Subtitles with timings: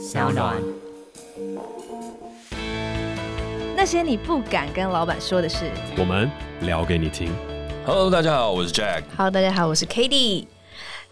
[0.00, 0.56] 小暖。
[3.76, 6.30] 那些你不敢跟老板说的事，我们
[6.62, 7.30] 聊给你听。
[7.84, 9.02] Hello，大家好，我是 Jack。
[9.14, 10.48] Hello，大家好，我是 k a t i e。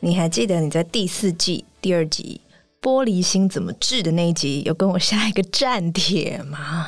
[0.01, 2.41] 你还记得你在第四季第二集
[2.87, 6.87] 《玻璃心怎么治》的那一集有跟我下一个站帖吗？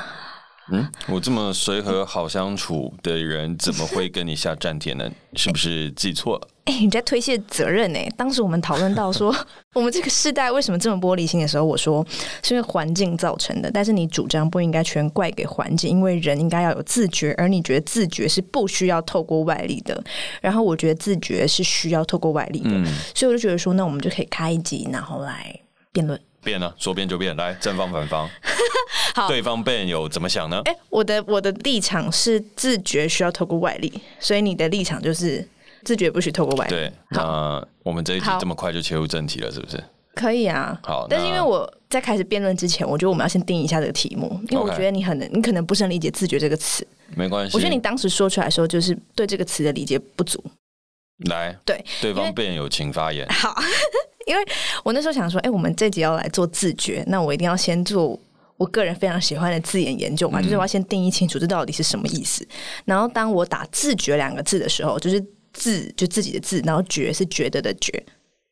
[0.70, 5.10] 嗯，我这么随和好相处的人，怎么会跟你下战帖呢？
[5.34, 6.48] 是不是记错了？
[6.64, 7.98] 哎、欸，你在推卸责任呢？
[8.16, 9.34] 当时我们讨论到说，
[9.74, 12.06] 我们这个世代为什么这么玻璃心的时候，我说
[12.42, 13.70] 是因为环境造成的。
[13.70, 20.00] 但是你主张不应该全怪给环境，因为人应该要有自觉，而你觉得自觉是不需要透过外力的。
[20.40, 25.58] 然后我觉得自觉是需要透过外力的，嗯、所以我就觉得说，那我们就可以开一集，然后来
[25.92, 26.20] 辩论。
[26.42, 28.28] 变了，说变就变，来正方反方。
[29.14, 30.62] 好，对方 Ben 有怎么想呢？
[30.64, 35.46] 哎，我的我的立场是自觉需要透过外力，所以你的立场就是
[35.84, 36.70] 自觉不许透过外力。
[36.70, 39.82] 对，那我们这一集这么快就切入正题了，是不是？
[40.14, 40.78] 可以啊。
[40.82, 46.86] 好，但是因为我在开始辩论之前，我觉得我们要先定一下这个题目，因为我觉得你很能，你可能不是很理解“自觉”这个词。
[47.16, 47.56] 没关系。
[47.56, 50.42] 我觉得你当时说出来的时候，就是对这个词的理解不足。
[51.28, 53.26] 来，对，对方 Ben 有请发言。
[53.30, 53.54] 好。
[54.26, 54.44] 因为
[54.84, 58.16] 我那时候想说，哎，我们这集要来做自觉，那我一定要先做
[58.58, 62.46] 我个人非常喜欢的字眼研究嘛，嗯、就是我要先定义清楚这到底是什么意思。
[62.84, 65.20] 然后当我打“自觉”两个字的时候，就是
[65.52, 67.90] “自”就自己的“自”，然后“觉”是觉得的“觉”。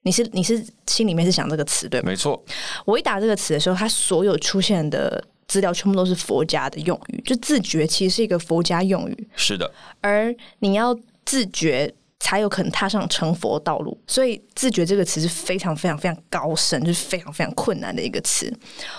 [0.03, 2.07] 你是你是心里面是想这个词对吗？
[2.09, 2.43] 没错。
[2.85, 9.29] 我一打这个词的时候，它所有出现的资料全部都是佛家的用语，就“自觉”其实是一个佛家用语。
[9.37, 9.71] 是的。
[10.01, 11.95] 而你要自觉。
[12.21, 18.53] 才有可能踏上成佛道路，所以“自觉”这个词是非常非常非常高深，就是非常非常困难的一个词。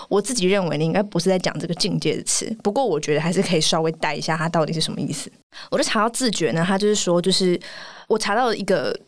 [0.08, 2.50] 我自己认为，你应该不是在讲这个境界的词。
[2.62, 5.30] 不过，我觉得还是可以稍微带一下它到底是什么意思。
[5.70, 7.60] 我就查到“自觉”呢，它就是说，就是
[8.08, 8.98] 我查到一个。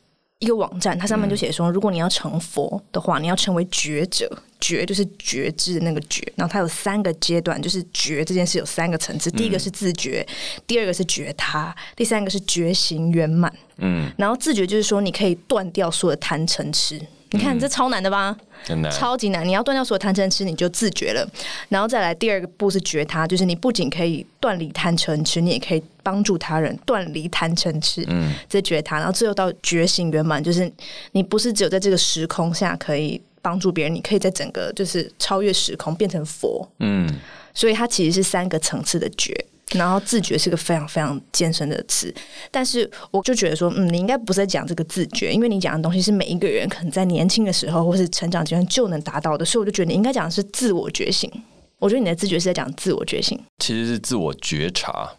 [0.42, 4.28] 一个网站，它上面就写说，如果你要成佛的话，你要成为觉者，
[4.60, 6.20] 觉就是觉知的那个觉。
[6.34, 9.30] 然后它有三个阶段，就是觉这件事有三个层次。
[9.30, 10.26] 第一个是自觉，
[10.66, 13.54] 第二个是觉他，第三个是觉行圆满。
[13.76, 17.00] 嗯，然后自觉就是说，你可以断掉所有的贪嗔痴。
[17.32, 18.36] 你看，这超难的吧？
[18.68, 19.46] 嗯、超级难！
[19.46, 21.28] 你要断掉所有贪嗔痴，你就自觉了。
[21.68, 28.04] 然后再来第二个步是觉他，就是你不仅可以断离贪嗔痴，你也可以帮助他人断离贪嗔痴。
[28.08, 28.98] 嗯，这觉他。
[28.98, 30.70] 然后最后到觉醒圆满，就是
[31.12, 36.68] 你不是只有在这个时空下可以帮助别人，你可以在整个就是超越时空变成佛。
[36.78, 37.12] 嗯，
[37.52, 39.34] 所以它其实是三个层次的觉。
[39.74, 42.14] 然后自觉是个非常非常艰深的词，
[42.50, 51.30] 但是我就觉得说，嗯，你应该不是在讲这个自觉，因为你讲的东西是每一个人可能在年轻的时候或是成长阶段就能达到的，所以我就觉得你应该讲的是自我觉醒。
[51.78, 55.10] 我觉得你的自觉是在讲自我觉醒，其实是自我觉察。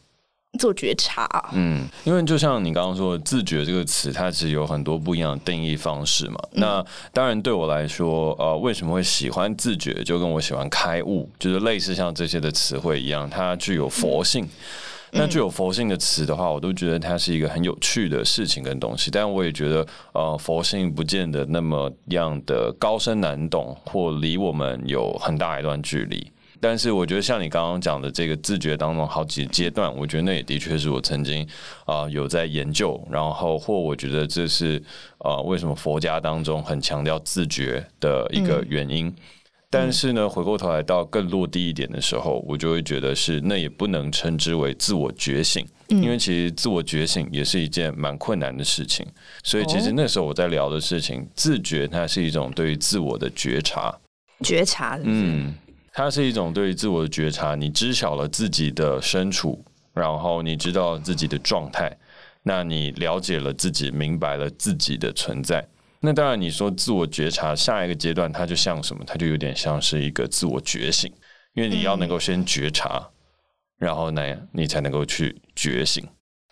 [0.60, 6.40] 做觉察，嗯，因为就像你刚刚说的“自觉”这个词，它其实有很多不一样的定义方式嘛。
[6.52, 14.46] 嗯、那当然对我来说，呃，为什么会喜欢自觉，就跟我喜欢开悟，就是类似像这些的词汇一样，它具有佛性。
[14.46, 19.10] 嗯、那具有佛性的词的话，我都觉得它是一个很有趣的事情跟东西。
[19.12, 26.32] 但我也觉得，呃，佛性不见得那么样的高深难懂，或离我们有很大一段距离。
[26.64, 31.46] 但是我觉得像你刚刚讲的这个自觉当中好几阶段，我觉得那也的确是我曾经
[31.84, 34.82] 啊、呃、有在研究，然后或我觉得这是
[35.18, 39.08] 啊、呃、为什么佛家当中很强调自觉的一个原因。
[39.08, 39.16] 嗯、
[39.70, 49.06] 但是呢，回过头来到更落地一点的时候，我就会觉得是那也不能称之为自我觉醒，嗯、因为其实自我觉醒也是一件蛮困难的事情。
[49.44, 53.94] 所以其实那时候我在聊的事情，哦、自觉它是一种对于自我的觉察，
[54.42, 55.10] 觉察是是？
[55.10, 55.54] 嗯。
[55.96, 61.96] 它是一种对于自我的觉察，你知晓了自己的身处，然后你知道自己的状态，
[62.42, 65.64] 那你了解了自己，明白了自己的存在。
[66.00, 69.04] 那当然，你说自我觉察下一个阶段，它就像什么？
[69.06, 71.14] 它就有点像是一个自我觉醒，
[71.54, 73.08] 因为你要能够先觉察，
[73.78, 76.04] 然后呢，你才能够去觉醒。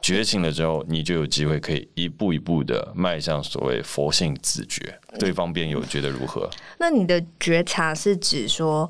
[0.03, 5.00] 觉醒了之后，你就有机会可以一步一步的迈向所谓佛性自觉。
[5.19, 6.47] 对方辩友觉得如何？
[6.78, 8.88] 那你的觉察是指说？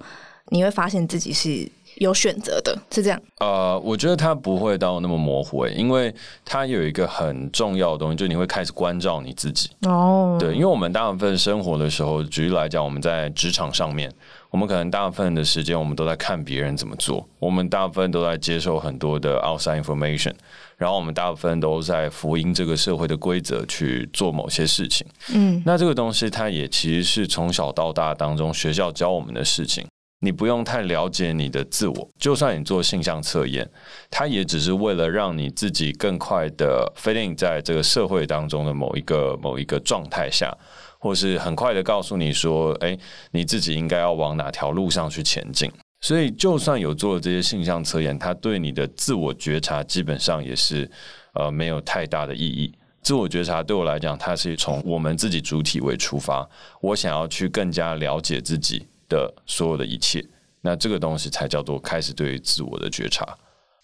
[0.49, 3.21] 你会发现自己是有选择的，是这样。
[3.39, 9.69] 呃，我觉得它不会到那么模糊诶，因为它有一个很重要的东西，就是你会开始关照你自己。
[9.83, 14.11] 哦，对，因为我们大部分生活的时候，举例来讲，我们在职场上面，
[14.49, 20.33] 我们可能大部分的时间我们都在看别人怎么做，我们大部分都在接受很多的 outside information，
[20.77, 25.05] 然后我们大部分都在符应这个社会的规则去做某些事情。
[25.33, 29.85] 嗯，那这个东西它也其实是从小到大当中学校教我们的事情。
[30.23, 33.67] 你不用太了解你的自我，就算你做性向测验，
[34.11, 40.55] 它也只是为了让你自己更快的 fit in 在这个社会当中的某一个某一个状态下，
[40.99, 42.95] 或是很快的告诉你说，哎，
[43.31, 45.71] 你自己应该要往哪条路上去前进。
[46.01, 50.89] 所以，就算有做这些性向测验，它对你的自我觉察基本上也是
[51.33, 52.71] 呃没有太大的意义。
[53.01, 56.47] 自我觉察对我来讲，它是从我们自己主体为出发，
[56.79, 60.25] 我想要去更加了解自己的所有的一切，
[60.61, 63.37] 那这个东西才叫做开始对于自我的觉察。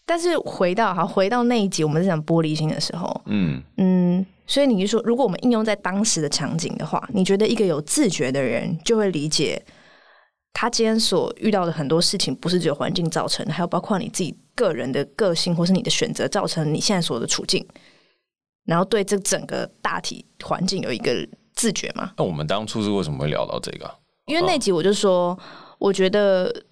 [0.05, 9.61] 但是回到哈，回到那一集，我们在讲玻璃心的时候，嗯嗯，所以你就说，如果我们应用在当时的场景的话，你觉得一个有自觉的人就会理解，
[10.53, 17.67] 他今天所遇到的很多事情，不是只有环境造成的，还有包括你自己个人的个性或是你的选择造成你现在所有的处境，
[18.65, 22.13] 然后对这整个大体环境有一个自觉吗？
[22.15, 23.93] 那我们当初是为什么会聊到这个？
[24.27, 25.35] 因为那集我就说，
[25.79, 26.63] 我觉得。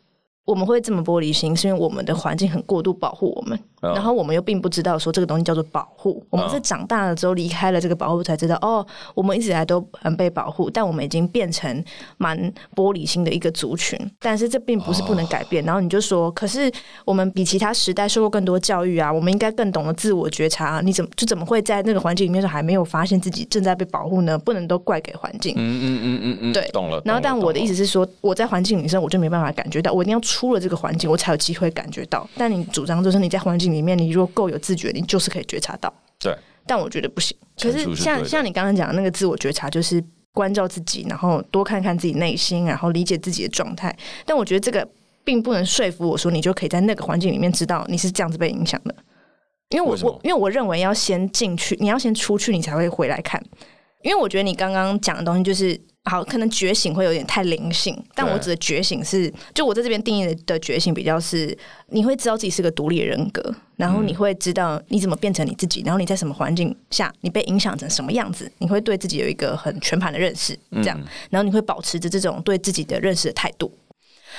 [0.45, 3.59] 我们会这么玻璃心，是因为我们的环境很过度保护我们。
[3.93, 11.83] 然后我们又并不知道说这个东西叫做保护，我们是长大了之后离开了这个保护才知道，哦，我们一直以来都很被保护，但我们已经变成
[12.17, 12.37] 蛮
[12.75, 13.99] 玻璃心的一个族群。
[14.19, 15.63] 但是这并不是不能改变。
[15.65, 16.71] 然后你就说，可是
[17.03, 20.81] 我们比其他时代受过更多教育啊，我们应该更懂得自我觉察。
[20.83, 24.37] 你怎么就怎么会在那个环境里面说还没有发现自己正在被保护呢？
[24.37, 25.53] 不能都怪给环境。
[25.57, 27.01] 嗯嗯嗯嗯嗯，对，懂了。
[27.05, 32.27] 然后，但我的意思是说，我在环境里面我就没办法感觉到，我一定要出了这个环境，我才有机会感觉到。
[32.37, 35.93] 但你主张就是你在环境里面，你如果够有自觉，你就是可以觉察到。
[36.17, 36.35] 对，
[36.65, 37.37] 但我觉得不行。
[37.61, 43.95] 可是像像你刚刚讲的那个自我觉察，就是关照自己，然后多看看自己内心，然后理解自己的状态。
[44.25, 44.87] 但我觉得这个
[45.23, 48.95] 并不能说服我说，你就可以在那个环境里面知道你是这样子被影响的。
[49.69, 53.43] 因为我我因为我认为要先进去，你要先出去，你才会回来看。
[54.01, 55.79] 因为我觉得你刚刚讲的东西就是。
[56.05, 61.57] 好，可能觉醒会有点太灵性，但我指的觉醒是，就我在这边定义的的觉醒比较是，
[61.87, 63.41] 你会知道自己是个独立人格，
[63.75, 70.99] 然后你会知道你怎么变成你自己，然后你在什么环境下，你被影响成什么样子，你会对自己有一个很全盘的认识，这样，
[71.31, 73.71] 然后你会保持着这种对自己的认识的态度。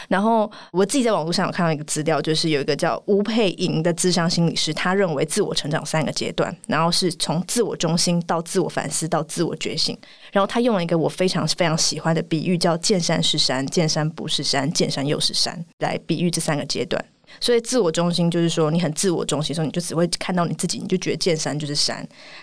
[0.08, 9.96] 然后我自己在网络上有看到一个资料，就是有一个叫吴佩莹的智商心理师，他认为自我成长三个阶段，然后是从自我中心到自我反思到自我觉醒。
[10.32, 17.04] 然后他用了一个我非常非常喜欢的比喻，叫“见山是山，见山不是山，见山又是山”，来比喻这三个阶段。
[17.40, 21.96] 所以自我中心就是说，你很自我中心的时候，你就只会看到你自己，你就觉得见山就是山。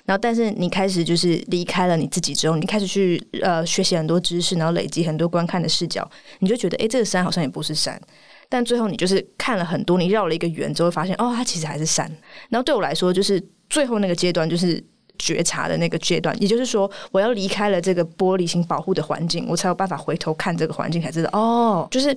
[0.05, 6.09] 然后，但是你开始就是离开了你自己之后，你开始去呃学习很多知识，然后累积很多观看的视角，
[6.39, 7.99] 你就觉得哎，这个山好像也不是山。
[8.49, 12.05] 但最后你就是看了很多，你绕了一个圆之后，发现哦，它其实还是山。
[12.49, 14.83] 然后对我来说，就是最后那个阶段，就是
[15.17, 16.39] 觉察的那个阶段。
[16.41, 22.15] 也就是说，我要离开了这个玻璃心保护的环境，我才有办法回头看这个环境，才知道哦，就是。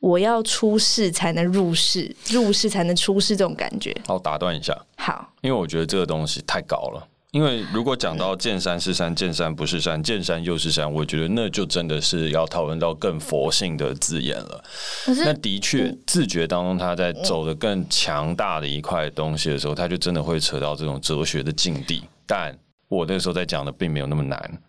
[0.00, 3.94] 我要出世才能入世，入世才能出世，这种感觉。
[4.06, 4.76] 好，打断一下。
[4.96, 7.06] 好，因为我觉得这个东西太高了。
[7.32, 14.64] 因为如果讲到见山是山，见山不是山，见山又是山，我觉得那就真的是要讨论到更佛性的字眼了。
[15.06, 22.02] 那的确，自觉当中他在走的更强大的一块东西的时候，他就真的会扯到这种哲学的境地。
[22.26, 22.52] 但
[22.88, 24.60] 我那时候在讲的并没有那么难。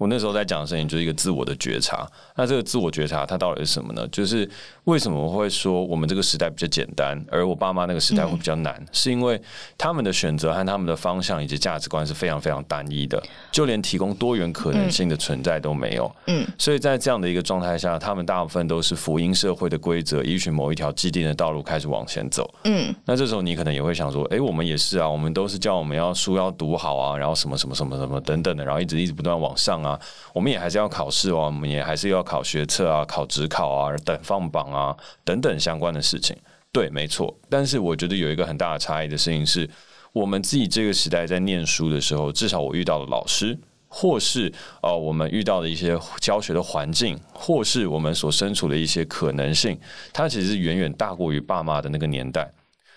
[0.00, 4.08] 我那时候在讲的事情就是一个自我的觉察，那这个自我觉察它到底是什么呢？
[4.08, 4.48] 就是
[4.84, 9.38] 为什么会说我们这个时代比较简单，而我爸妈那个时代会比较难，嗯、是因为
[9.76, 16.10] 他们的选择和他们的方向以及价值观是非常非常单一的，就连提供多元可能性的存在都没有。
[16.28, 22.50] 嗯，所以在这样的一个状态下，他们大部分都是福音社会的规则，依循某一条既定的道路开始往前走。
[22.64, 29.89] 嗯，那这时候你可能也会想说，哎、欸，我们也是啊，我们都是叫我们要书要读好啊，然后什么什么什么什么等等的，然后一直一直不断往上啊。
[29.90, 30.00] 啊，
[30.32, 36.36] 我们也还是要考试哦，我们也还是要考学测啊，考职考啊，等放榜啊，等等相关的事情。
[36.72, 37.36] 对，没错。
[37.48, 39.68] 但是我觉得有一个很大的差异的事情是，
[40.12, 49.76] 我们自己这个时代在念书的时候，至少我遇到的老师，或是呃我们遇到的一些教学的环境，或是我们所身处的一些可能性，
[50.12, 52.48] 它其实远远大过于爸妈的那个年代。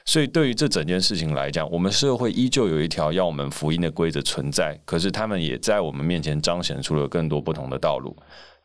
[0.06, 4.78] 所以，对于这整件事情来讲，我们社会依旧有一条要我们福音的规则存在。
[4.84, 8.16] 可是，他们也在我们面前彰显出了更多不同的道路。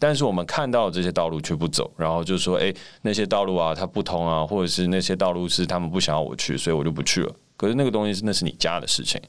[0.01, 9.21] 但是，我们看到这些道路却不走，然后就说：“哎，那些道路啊，它不通啊，或者是那些道路是他们不想要我去，所以我就不去了。”可是，那个东西是那是你家的事情。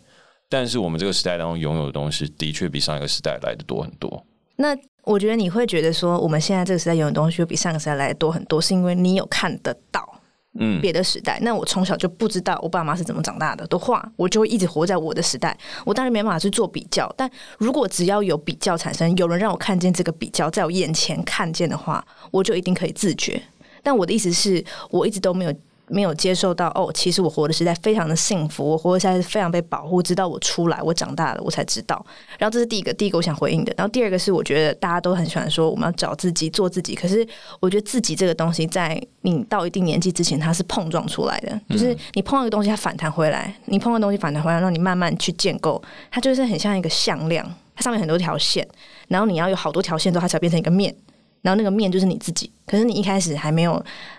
[0.49, 4.25] 但是，我们这个时代当中拥有的东西，的确比上一个时代来的多很多。
[4.55, 10.08] 那我觉得你会觉得说，我们现在这个时代拥有的东西比上个时代来的多很多，是因为你有看得到。
[10.57, 15.55] 嗯，别的时代，那我从小就不知道我爸妈是怎么长大的的话，我就会一直活在我的时代。
[15.85, 17.29] 我当然没办法去做比较，但
[17.59, 23.41] 如果只要有比较产生，有人让我看见这个比较在我眼前看见的话，我就一定可以自觉。
[23.83, 25.53] 但我的意思是，我一直都没有
[25.89, 30.01] 没有接受到哦，其实我活的实在非常的幸福，我活的实在是非常被保护。
[30.01, 32.03] 直到我出来，我长大了，我才知道。
[32.37, 33.73] 然后这是第一个，第一个我想回应的。
[33.77, 36.95] 然后第二个是，我觉得大家都很喜欢说我们要找自己，做自己。
[36.95, 37.27] 可是
[37.59, 41.59] 我觉得自己这个东西，在你到一定年纪之前，它是碰撞出来的。
[41.69, 45.81] 就是你碰到一个东西，它反弹回来；你碰到东西反弹回来，让你慢慢去建构。
[46.09, 48.67] 它就是很像一个向量，它上面很多条线，
[49.07, 50.95] 然后你要有好多条线之后，它才变成一个面。
[51.41, 53.73] 然后那个面就是你自己，可是你一开始还没有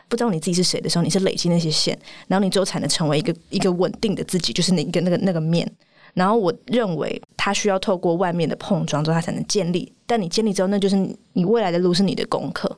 [0.08, 1.98] 不知道你自己是谁的时候，你是累积那些线，
[2.28, 5.70] 然后你之后才能成为一个一个稳定的自己，就是那个那个那个面。
[6.14, 9.92] 然后我认为它需要透过外面的碰撞之后，它才能建立。
[10.06, 10.96] 但你建立之后，那就是
[11.34, 12.76] 你未来的路是你的功课，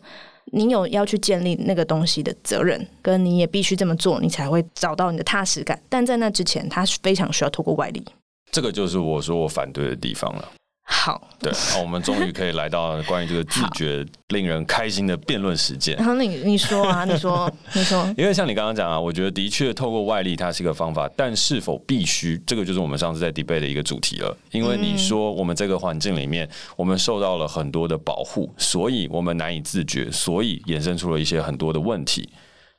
[0.53, 5.81] 你有要去建立那个东西的责任，跟你也必须这么做，你才会找到你的踏实感。
[5.89, 8.05] 但在那之前，它非常需要透过外力。
[8.51, 10.53] 这个就是我说我反对的地方了。
[10.93, 15.97] 好，对，那我们终于可以来到关于这个 自觉令人开心的辩论时间。
[15.97, 24.37] 然后你你说啊，你说 你说，因为像你刚刚讲啊，我觉得的确透过外力它是一个方法，但是否必须，这个就是我们上次在 debate 的一个主题了。
[24.53, 32.29] 因为你说我们这个环境里面，我们受到了很多的保护，所以我们难以自觉，所以衍生出了一些很多的问题。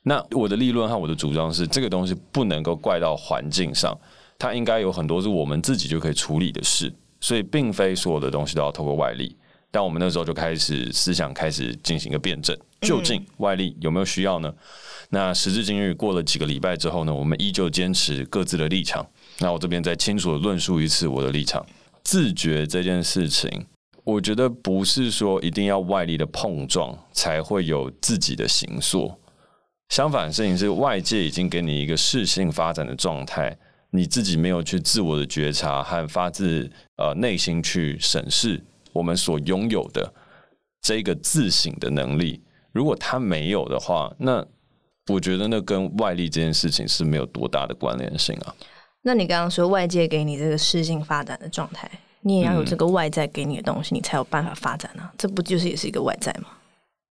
[0.03, 3.97] 那我的立论和我的主张是，这个东西不能够怪到环境上，
[4.37, 6.93] 它应该有很多是我们自己就可以处理的事。
[7.23, 9.33] 所以，并非所有的东西都要透过外力，
[9.71, 14.53] 但我们那时候就开始思想开始进行一个辩证，究竟外力有没有需要呢？
[15.09, 19.07] 那时至今日，过了几个礼拜之后呢，我们依旧坚持各自的立场。
[19.39, 21.65] 那我这边再清楚的论述一次我的立场：
[22.03, 23.65] 自觉这件事情，
[24.03, 29.17] 我觉得不是说一定要外力的碰撞才会有自己的形塑，
[29.87, 33.57] 相反，事情是外界已经给你一个适性发展的状态。
[33.95, 38.59] 你自己没有去自我的觉察和发自呃内心去审视
[38.91, 40.11] 我们所拥有的
[40.81, 44.43] 这个自省的能力，如果他没有的话，那
[45.11, 48.55] 我觉得那跟外力这件事情是没有多大的关联性啊。
[49.03, 51.89] 那你刚刚说外界给你这个适性发展的状态，
[52.21, 55.13] 你也要有这个外在给你的东西，嗯、你才有办法发展啊。
[55.17, 56.47] 这不就是也是一个外在吗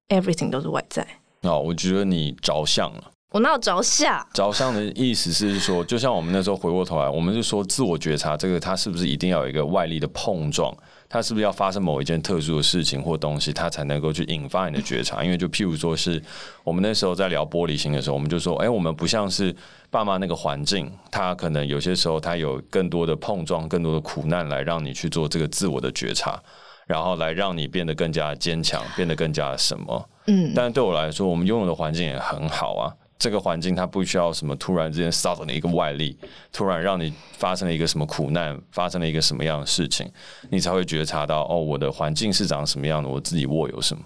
[0.09, 1.05] ？Everything 都是外在。
[1.41, 3.11] 哦，我觉得你着相了。
[3.31, 4.27] 我哪有着相？
[4.33, 10.75] 着相的意思是说，就像我们那时候回过头来，我们就说自我觉察这个，它是不是一定要有一个外力的碰撞？
[11.07, 15.23] 它是不是要发生某一件特殊的事情或东西，它才能够去引发你的觉察？
[15.23, 16.21] 因为就譬如说是
[16.63, 19.55] 我们那时候在聊玻璃心的时候，我们就说，哎，我们不像是
[19.89, 26.37] 爸妈那个环境，他可能有些时候他有更多的碰撞、更多的苦难来让你去做这个自我的觉察，
[26.85, 30.09] 然后来让你变得更加坚强，变得更加什么？
[30.27, 30.51] 嗯。
[30.53, 32.91] 但对我来说，我们拥有的环境也很好啊。
[33.21, 36.17] 这个环境它不需要什么突然之间撒到的一个外力，
[36.51, 40.11] 突然让你发生了一个什么苦难，发生了一个什么样的事情，
[40.49, 44.03] 你才会觉察到哦，我的环境是长什么样的，我自己握有什么。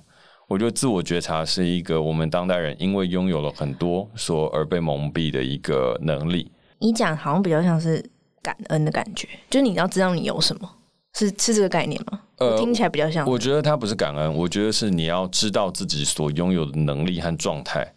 [0.49, 6.51] 我觉得自我觉察是一个我们当代人因为拥有了很多所而被蒙蔽的一个能力。
[6.79, 8.05] 你讲好像比较像是
[8.43, 10.69] 感恩的感觉，就是你要知道你有什么，
[11.13, 12.19] 是是这个概念吗？
[12.39, 13.25] 呃，听起来比较像。
[13.25, 17.94] 我觉得它不是感恩，我觉得是你要知道自己所拥有的能力和状态。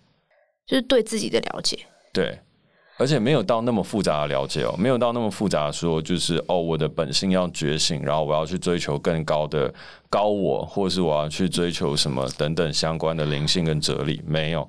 [0.69, 1.79] 就是对自己的了解，
[2.13, 2.39] 对，
[2.99, 9.73] 而且没有到那么复杂的了解哦，没有到那么复杂说，就是哦，我的本性要觉醒，然后我要去追求更高的
[10.11, 14.69] 高我，或是我要去追求什么等等相关的灵性跟哲理，没有，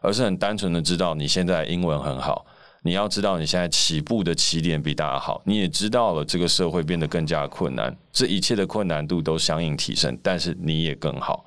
[0.00, 2.46] 而是很单纯的知道你现在英文很好，
[2.82, 11.44] 你要知道你现在起步的起点比大家好，你也知道了这个社会变得更加困难，这一切的困难度都相应提升，但是你也更好。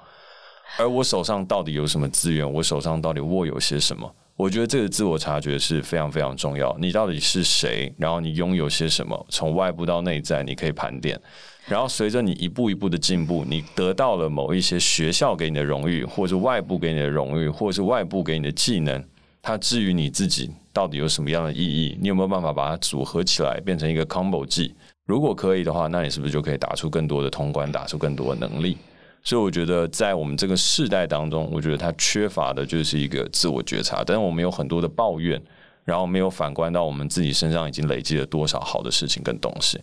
[0.77, 2.51] 而我手上到底有什么资源？
[2.51, 4.11] 我手上到底握有些什么？
[4.35, 6.75] 我觉得这个自我察觉是非常非常重要。
[6.79, 7.93] 你到底是谁？
[7.97, 9.25] 然后你拥有些什么？
[9.29, 11.19] 从外部到内在，你可以盘点。
[11.67, 19.01] 然后随着你一步一步的进步，你得到了某一些学校给你的荣誉，或者外部给你的荣誉，或者是外部给你的技能，
[19.41, 21.95] 它至于你自己到底有什么样的意义？
[22.01, 24.73] 你有没有办法把它组合起来，变成一个 combo 技？
[25.05, 28.77] 如果可以的话，那你是不是就可以打出更多的通关，打出更多的能力？
[29.23, 34.03] 所以我觉得，在我们这个世代当中，我觉得它缺乏的就是一个自我觉察。
[34.05, 35.41] 但是我们有很多的抱怨，
[35.85, 39.79] 然后没有反观到我们自己身上已经累积了多少好的事情跟东西。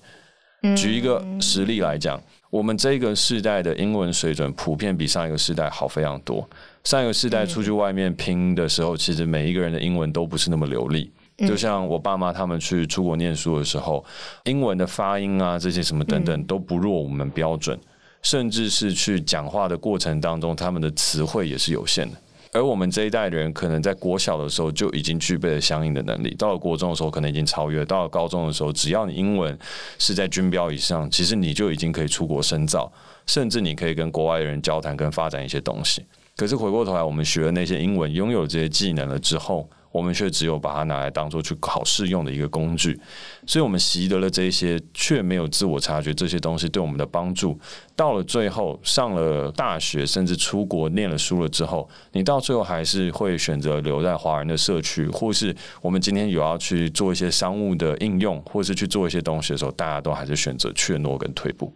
[0.76, 6.46] 举一个实例来讲，我们这个世代的英文水准普遍比上一个世代好非常多。
[6.84, 11.10] 上一个世代出去外面拼的时候，其实每一个人的英文都不是那么流利。
[11.38, 14.04] 就像我爸妈他们去出国念书的时候，
[14.44, 17.80] 英文的发音啊，这些什么等等都不若我们标准。
[18.22, 22.16] 甚至是去讲话的过程当中，他们的词汇也是有限的。
[22.52, 29.56] 而我们这一代的人，可能在国小的时候就已经具备了相应的能力，到了国中的时候可能已经超越，到了高中的时候，只要你英文
[30.00, 32.92] 是在军标以上，其实你就已经可以出国深造，
[33.24, 36.04] 甚至你可以跟国外的人交谈跟发展一些东西。
[36.36, 42.98] 可是回过头来，我们学了那些英文，拥有这些技能了之后，我们却只有把它拿来当做去考试用的一个工具，
[43.46, 47.58] 所以我们习得了这些，却没有自我察觉这些东西对我们的帮助。
[47.96, 61.74] 到了最后，上了大学，甚至出国念了书了之后，你到最后还是会选择留在华人的社区，或是我们今天有要去做一些商务的应用，或是去做一些东西的时候，大家都还是选择怯懦跟退步。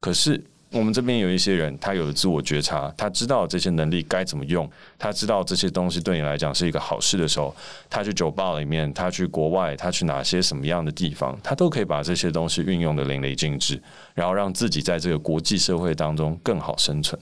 [0.00, 0.44] 可是。
[0.70, 7.56] 我们这边有一些人，他有了自我觉察，他知道这些能力该怎么用，他知道这些东西对你来讲是一个好事的时候，
[7.88, 13.82] 他去酒吧里面，他去国外，他去哪些什么样的地方，他都可以把这些东西运用得淋漓尽致，
[14.14, 17.18] 然后让自己在这个国际社会当中更好生存。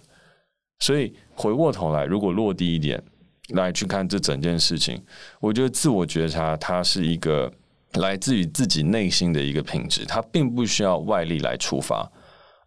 [0.80, 3.00] 所以回过头来，如果落地一点
[3.50, 5.00] 来去看这整件事情，
[5.38, 7.52] 我觉得自我觉察它是一个
[7.92, 12.10] 来自于自己内心的一个品质，它并不需要外力来触发。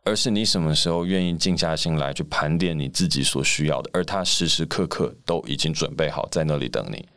[0.09, 7.07] 而是你什么时候愿意静下心来去盘点你自己所需要的，而他时时刻刻都已经准备好在那里等你，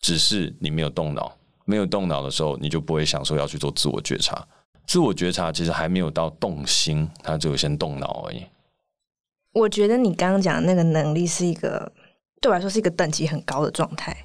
[0.00, 1.36] 只是你没有动脑。
[1.64, 4.46] 没有动脑的时候，你就不会想说要去做自我觉察。
[4.86, 8.44] 自我觉察其实还没有到动心，他只有先动脑而已。
[9.52, 11.92] 我觉得你刚刚讲的那个能力是一个
[12.40, 14.16] 对我来说是一个等级很高的状态。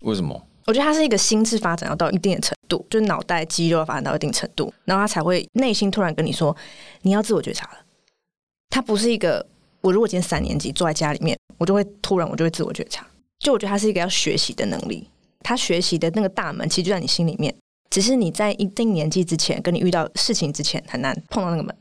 [0.00, 0.46] 为什么？
[0.66, 6.56] 我觉得它是一个心智发展要到一定的程度，就是脑袋肌肉发展到一定程度，然后他才会内心突然跟你说
[7.02, 7.78] 你要自我觉察了。
[8.68, 9.44] 它不是一个
[9.80, 13.04] 我如果今天三年级坐在家里面，我就会突然我就会自我觉察。
[13.38, 15.08] 就我觉得它是一个要学习的能力，
[15.40, 17.54] 他学习的那个大门其实就在你心里面，
[17.88, 21.74] 只是你在一定年纪之前，跟你遇到事情之前很难碰到那个门。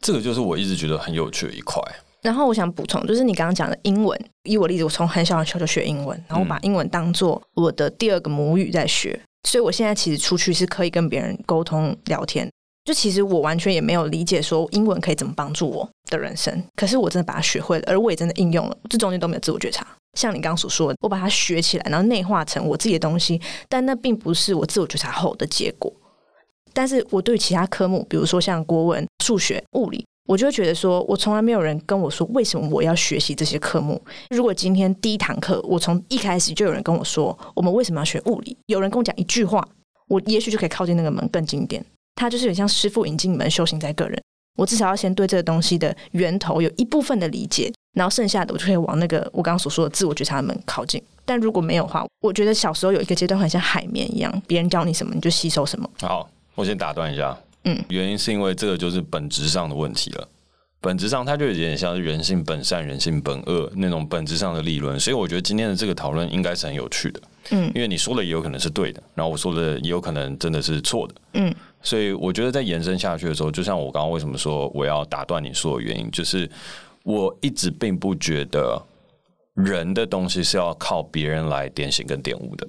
[0.00, 1.80] 这个就是我一直觉得很有趣的一块。
[2.22, 12.48] 然后我想补充，就是你刚刚讲的英文，以我例子，我从很小很小就学英文，然后我把英文当做我的第二个母语在学，嗯、所以我现在其实出去是可以跟别人沟通聊天。
[12.84, 19.86] 就其实我完全也没有理解说英文可以怎么帮助我的人生，可是我真的把它学会了，而我也真的应用了，这中间都没有自我觉察。
[20.18, 25.92] 像你刚刚所说的，我把它学起来，然后内化成我自己的东西，但那并不是我自我觉察后的结果。
[26.72, 30.04] 但是我对其他科目，比如说像国文、数学、物理。
[30.30, 34.00] 我就会觉得说，我从来没有人跟我说为什么我要学习这些科目。
[34.28, 38.56] 如果今天第一堂课，我从一开始就有人跟我说，我们为什么要学物理？
[38.66, 39.66] 有人跟我讲一句话，
[40.06, 41.84] 我也许就可以靠近那个门更近一点。
[42.14, 44.22] 他就是有点像师傅引进门，修行在个人。
[44.56, 51.02] 我至少要先对这个东西的源头有一部分的理解，然后剩下的我就可以往那个我刚刚所说的自我觉察的门靠近。
[51.24, 55.90] 但如果没有的话，我觉得小时候有一个阶段很像海绵一样，别人教你什么你就吸收什么。
[56.02, 57.36] 好，我先打断一下。
[57.64, 60.28] 嗯，原因是因为这个就是本质上的问题了。
[60.82, 64.98] 本质上，它就有点像是人性本善、人性本恶那种本质上的理论。
[64.98, 67.20] 所以，我觉得今天的这个讨论应该是很有趣的。
[67.50, 71.14] 嗯，因为你说的也有可能是对的，然后我说的也有可能真的是错的。
[71.34, 76.50] 嗯，所以我觉得在延伸下去的时候，就像我刚刚为什么说我要打断你说的原因，就是
[77.02, 78.82] 我一直并不觉得
[79.52, 82.66] 人的东西是要靠别人来点醒跟点悟的。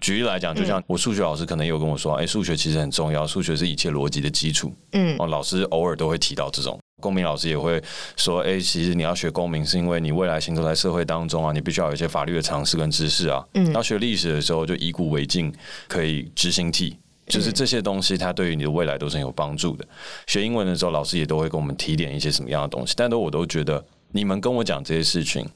[0.00, 6.78] 举例来讲，就像我数学老师可能有跟我说：“哎，数学其实很重要，数学是一切逻辑的基础。”嗯，哦，老师偶尔都会提到这种。
[7.00, 7.82] 公民老师也会
[8.16, 15.52] 说：“哎，其实你要学公民，是因为你未来行走在社会当中啊，你必须要有一些法律的常识跟知识啊。”嗯，然后学历史的时候，就以古为镜，
[15.86, 19.86] 可以知兴替，就是这些东西，它对于你的未来都是很有帮助的。
[20.26, 23.82] 学英文的时候，老师也都会跟我们提点一些什么样的东西，但都我都觉得，
[24.12, 25.46] 你们跟我讲这些事情，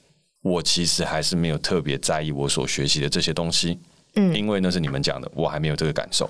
[0.41, 3.79] 我其实还是没有特别在意我所学习的这些东西。
[4.15, 6.29] 因为那是你们讲的，我还没有这个感受。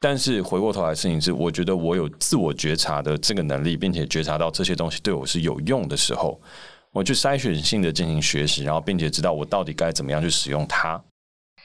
[0.00, 6.40] 但是回过头来，事情是，我觉得我有自我觉察的这个能力，并且觉察到这些东西对我是有用的时候，
[6.92, 11.02] 我去筛选性的进行学习，然后并且知道我到底该怎么样去使用它。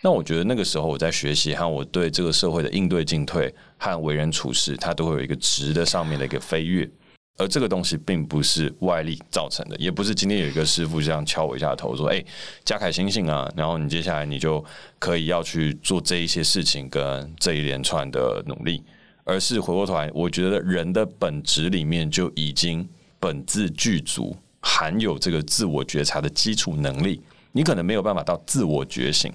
[0.02, 6.90] 那我觉得那个时候我在学习和我对这个社会的应对进退和为人处事，它都会有一个值的上面的一个飞跃。
[7.38, 12.24] 而这个东西并不是外力造成的，也不是今天有一个师傅这样敲我一下头说：“哎，
[12.64, 14.64] 嘉凯醒醒啊！”然后你接下来你就
[15.00, 18.84] 可以要去做这一些事情跟这一连串的努力，
[19.24, 22.88] 而是回过头来，我觉得人的本质里面就已经
[23.20, 27.20] 本自具足，含有这个自我觉察的基础能力。
[27.52, 29.34] 你可能没有办法到自我觉醒，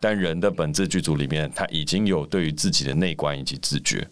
[0.00, 4.06] 但人的本质具足里面，他已经有对于自己的内观以及自觉。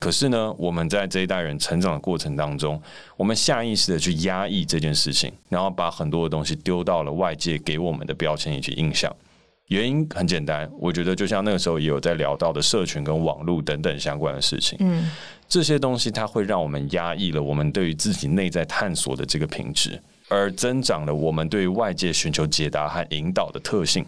[0.00, 2.80] 可是呢，我们在这一代人成长的过程当中，
[3.18, 9.14] 我们下意识的去压抑这件事情，然后把很多的东西丢到了外界给我们的标签以及印象。
[9.66, 15.10] 原因很简单，我觉得就像那个时候也有在聊到的社群跟网络等等相关的事情，嗯，
[15.46, 24.04] 这些东西它会让我们压抑了我们对于自己内在探索的这个品质，而增长了我们对于外界寻求解答和引导的特性。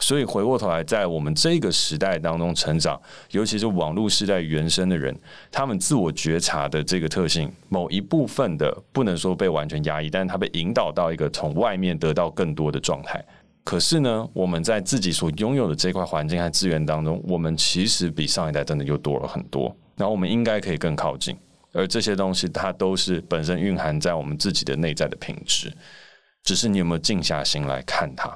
[0.00, 5.14] 所以回过头来，在我们这个时代当中成长，尤其是网络时代原生的人，
[5.52, 13.24] 他们自我觉察的这个特性，某一部分的不能说被完全压抑，但是他被引导到一个从外面得到更多的状态。
[13.62, 19.74] 可是呢，我们在自己所拥有的这块环境和资源当中，我们其实比上一代真的又多了很多。
[19.96, 21.36] 然后我们应该可以更靠近，
[21.74, 25.70] 而这些东西它都是本身蕴含在我们自己的内在的品质，
[26.42, 28.34] 只是你有没有静下心来看它。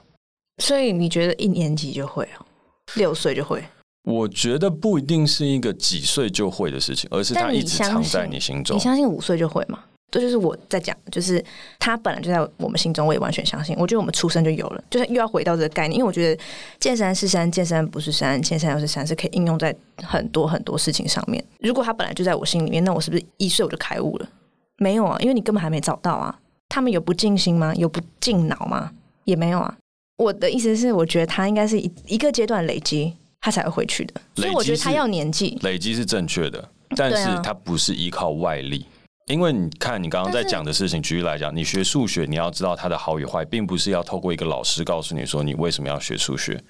[0.58, 2.46] 所以你觉得一年级就会哦，
[2.94, 3.62] 六岁就会？
[4.04, 8.76] 我觉得不一定是一个几岁就会的事情，而是它一直藏在你心中。
[8.76, 9.80] 你相信五岁就会吗？
[10.10, 11.44] 这就是我在讲，就是
[11.80, 13.74] 他本来就在我们心中，我也完全相信。
[13.80, 16.42] 我觉得我们出生就有了，就是又要回到这个概念，因为我觉得
[16.78, 21.44] 见山是山，见山不是山，见山又是山，是可以应用在很多很多事情上面。
[21.58, 24.28] 如果他本来就在我心里面，那我是不是一岁我就开悟了？
[24.76, 26.38] 没有啊，因为你根本还没找到啊。
[26.68, 27.74] 他们有不进心吗？
[27.74, 28.92] 有不进脑吗？
[29.24, 29.76] 也没有啊。
[30.16, 34.14] 我的意思是，我觉得他应该是一一个阶段累积，他才会回去的。
[34.36, 38.86] 所以我觉得他要年纪累积是正确的，但是他不是依靠外力。
[39.26, 46.62] 因为你看，你刚刚在讲的事情，举例来讲，你学数学，你要知道它的好与坏，并不是要透过一个老师告诉你说你为什么要学数学。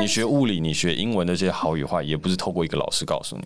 [0.00, 3.42] 你学物理，你学英文的这些好与坏，也不是透过一个老师告诉你，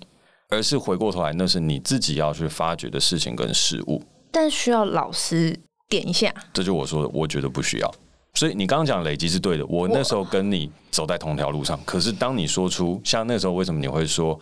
[0.51, 4.03] 而是回过头来，那是你自己要去发掘的事情跟事物。
[4.31, 7.95] 但需要老师点一下，这就我说的，我觉得不需要。
[8.35, 11.81] 所以你刚刚讲累积是对的，我那时候跟你走在同条路上。
[11.85, 14.39] 可是当你说出像那时候，为什么你会说？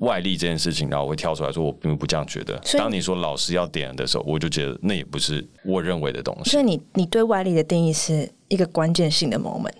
[0.00, 2.60] 外力这件事情，然后我会跳出来说，我并不这样觉得。
[2.76, 6.50] 当你说老师要点的时候，我就觉得那也不是我认为的东西。
[6.50, 9.72] 所以你你对外力的定义是一个关键性的 moment，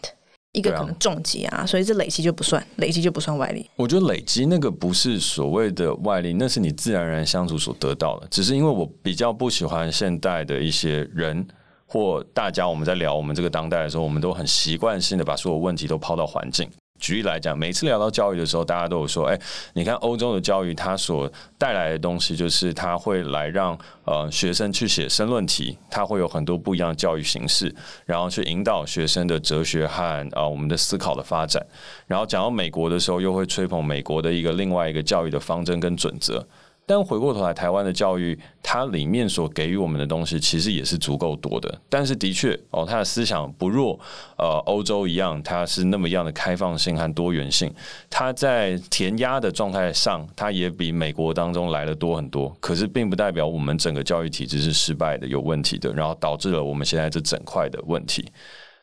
[0.52, 3.68] 一个可能重击啊，所以这累积就不算，累积就不算外力。
[3.76, 8.26] 我觉得累积那个不是所谓的外力，那是你自然而然相处所得到的。
[8.30, 11.46] 只是因为我比较不喜欢现代的一些人
[11.86, 16.68] 或大家，我们在聊我们这个当代的时候，我们都很习惯性的把所有问题都抛到环境。
[16.98, 19.38] 举例来讲，每次聊到教育的时候，大家都有说：“哎，
[19.74, 27.72] 你看欧洲的教育，它所带来的东西，就是它会来让呃学生去写申论题，它会有很多不一样的教育形式，
[28.06, 31.64] 然后去引导学生的哲学和啊、我们的思考的发展。
[32.06, 36.44] 然后讲到美国的时候，又会吹捧美国的一个另外一个教育的方针跟准则。”
[36.88, 41.80] 但回过头来，台湾的教育，它里面所给予我们的东西，其实也是足够多的。
[41.90, 43.98] 但是的确，哦，它的思想不弱，
[44.38, 47.68] 呃，欧洲一样，它是那么样的开放性和多元性。
[48.08, 52.56] 它在填鸭的状态上，它也比美国当中来的多很多。
[52.60, 58.30] 可是，并不代表我们整个教育体制是失败的、有问题的，然后导致了我们现在这整块的问题。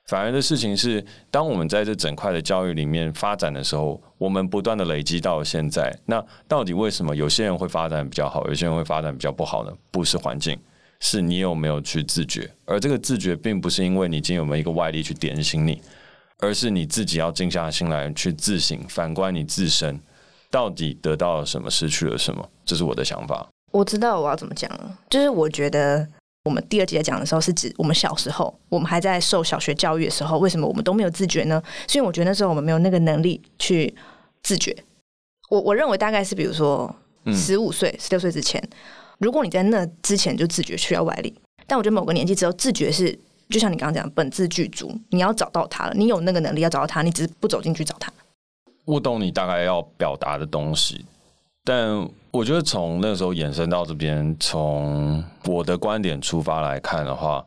[0.07, 5.97] 反而的事情是，当我们在这整块的教育里面发展的时候，我们不断的累积到现在。
[6.05, 9.71] 那到底为什么有些人会发展比较好，有些人会发展比较不好呢？
[9.91, 10.59] 不是环境，
[10.99, 12.49] 是你有没有去自觉。
[12.65, 15.81] 而这个自觉，并不是因为你今天有没有一个外力去点醒你，
[16.39, 19.97] 而是你自己要静下心来去自省，反观你自身，
[20.51, 22.45] 到底得到了什么，失去了什么？
[22.65, 23.47] 这是我的想法。
[23.71, 24.69] 我知道我要怎么讲，
[25.09, 26.05] 就是我觉得。
[26.43, 31.61] 我们第二节讲的时候是指我们小时候，我们还在受小学教育的时候，为什么我们都没有自觉呢？
[31.87, 33.93] 所以我觉得那时候我们没有那个能力去
[34.41, 34.75] 自觉。
[35.49, 36.93] 我我认为大概是比如说
[37.33, 38.61] 十五岁、十六岁之前，
[39.19, 41.33] 如果你在那之前就自觉需要外力，
[41.65, 43.17] 但我觉得某个年纪之后自觉是，
[43.49, 48.11] 就像你刚刚讲，本自具足，你要找到它了，你有那个能力要找到它，你只是不走进去找它。
[48.83, 51.05] 我懂你大概要表达的东西。
[51.63, 57.45] 但我觉得从那时候延伸到这边，从我的观点出发来看的话，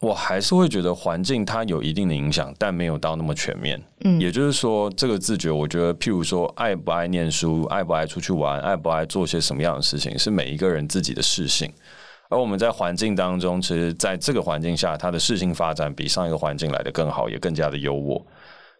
[0.00, 3.80] 我还是会觉得环境它有一定的影响，但没有到那么全面。
[4.04, 11.70] 嗯，也就是说，这个自觉，我觉得，譬如说，爱不爱念书，爱不爱出去玩，爱不爱做些什么样的事情，是每一个人自己的事情。
[12.30, 18.22] 而我们在环境当中，其实在这个环境下，它的事情发展比上一个环境来的更好，也更加的优渥。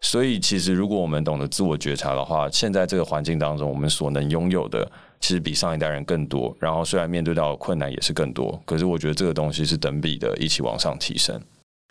[0.04, 4.86] 所以，其实如果我们懂得自我觉察的话，现在这个环境当中，我们所能拥有的，
[5.20, 6.54] 其实比上一代人更多。
[6.58, 11.40] 然后，虽然面对到困难也是更多，可是我觉得这个东西是等比的，一起往上提升。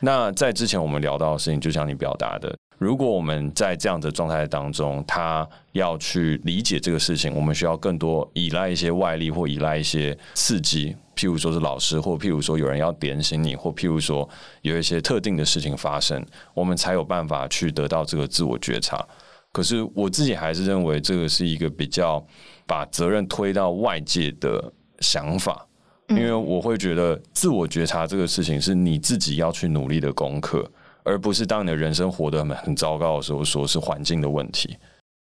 [0.01, 10.95] 那在之前我们聊到的事情，就像你表达的，如果我们在这样的状态当中，他要去理解这个事情，我们需要更多依赖一些外力或依赖一些刺激。
[11.15, 14.27] 譬如说是老师，或譬如说有人要点醒你，或譬如说
[14.63, 19.07] 有一些特定的事情发生，我们才有办法去得到这个自我觉察。
[19.51, 22.25] 可是我自己还是认为这个是一个比较
[22.65, 25.67] 把责任推到外界的想法，
[26.09, 30.69] 因为我会觉得自我觉察这个事情是你自己要去努力的功课，
[31.03, 34.75] 而不是当你的人生活得很很糟糕的时候，说是环境的问题。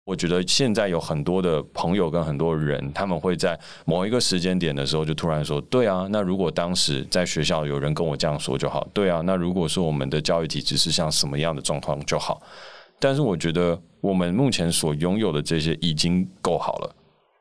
[0.05, 12.43] 我觉得现在有很多的朋友跟很多人，他们会在某一个时间点的时候，就突然说：“对啊，那如果当时在学校有人跟我这样说就好。”对啊，那如果说我们的教育体制是像什么样的状况就好。
[12.99, 16.97] 但是我觉得我们目前所拥有的这些已经够好了。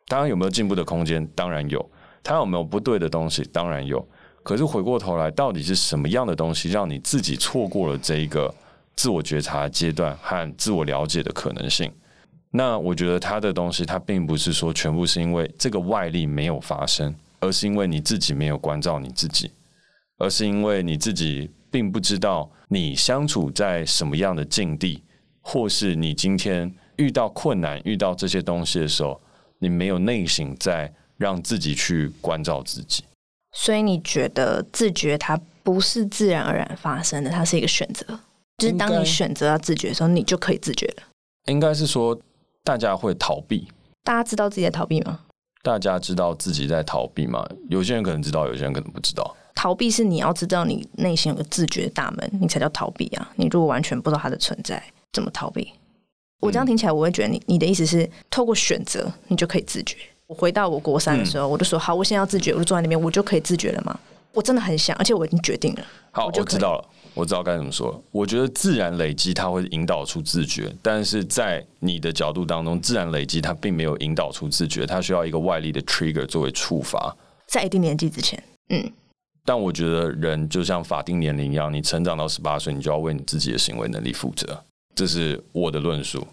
[0.08, 1.28] 当然有没有进步的空间？
[1.34, 1.84] 当然有。
[2.24, 3.44] 它有没有不对的东西？
[3.52, 4.06] 当然有。
[4.44, 8.54] 可是回过头来，到底是什么样的东西让你自己错过了这一个？
[8.94, 11.92] 自我觉察阶段和自我了解的可能性。
[12.52, 19.50] 那我觉得他的东西，它并不是说全部是因为这个外力没有发生，而是因为你自己没有关照你自己，
[20.18, 25.02] 而是因为你自己并不知道你相处在什么样的境地，
[25.40, 29.20] 或是你今天遇到困难、遇到这些东西的时候，
[29.58, 33.04] 你没有内省在让自己去关照自己。
[33.54, 38.06] 所以你觉得自觉它不是自然而然发生的，它是一个选择。
[38.58, 41.04] 就是当你选择要自觉的时候，你就可以自觉了。
[41.46, 42.20] 应该是说。
[42.64, 43.68] 大家会逃避，
[44.04, 45.22] 大家知道自己在逃避吗？
[45.64, 47.44] 大家知道自己在逃避吗？
[47.72, 49.36] 有些人可能知道，有些人可能不知道。
[49.56, 53.32] 逃避是你要知道你内心有个自觉的大门，你才叫逃避啊！
[53.36, 54.80] 你如果完全不知道它的存在，
[55.12, 55.74] 怎么逃避？
[56.40, 59.98] 我这样听起来，我会觉得你你的意思是，透过选择，你就可以自觉。
[60.32, 64.00] 我回到我国三的时候，嗯、我就说好，我现在要自觉，我就坐在那边，我就可以自觉了吗？
[64.32, 65.82] 我真的很想，而且我已经决定了。
[66.12, 66.88] 好，我，我知道了。
[67.14, 68.02] 我知道该怎么说。
[68.12, 77.14] 我觉得自然累积它会引导出自觉，但是在你的角度当中，自然累积它并没有引导出自觉，它需要一个外力的 trigger 作为触发。
[77.48, 78.90] 在一定年纪之前，嗯。
[79.44, 84.64] 但我觉得人就像法定年龄一样，你成长到十八岁，你就要为你自己的行为能力负责。
[84.96, 86.26] 这是我的论述。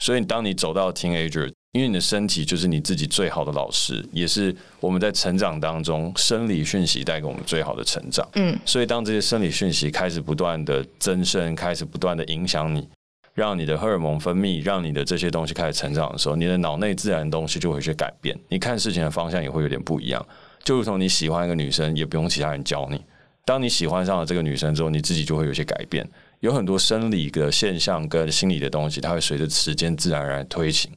[0.00, 1.50] 所以，当你走到 teenager。
[1.72, 8.26] 因为你的身体就是你自己最好的老师，也是我们在成长当中生理讯息带给我们最好的成长。
[8.34, 12.88] 嗯，所以当这些生理讯息开始不断的增生，开始不断的影响你，
[13.34, 20.26] 让你的荷尔蒙分泌，让你的这些东西开始成长的时候，你的脑内自然的东西就会去改变，你看事情的方向也会有点不一样。
[20.64, 23.00] 就如同你喜欢一个女生，也不用其他人教你。
[23.44, 26.06] 当你喜欢上了这个女生之后，你自己就会有些改变。
[26.40, 30.90] 有很多生理的现象跟心理的东西，它会随着时间自然而然推行。